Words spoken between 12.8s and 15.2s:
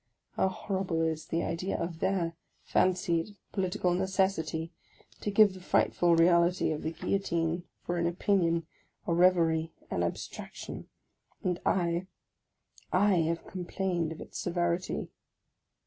7 have complained of its severity